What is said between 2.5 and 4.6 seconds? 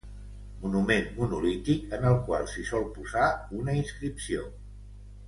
s'hi sol posar una inscripció.